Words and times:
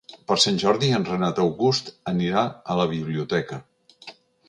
Per 0.29 0.35
Sant 0.43 0.55
Jordi 0.63 0.89
en 0.99 1.05
Renat 1.09 1.43
August 1.45 1.93
anirà 2.15 2.49
a 2.77 2.81
la 2.83 2.91
biblioteca. 2.97 3.65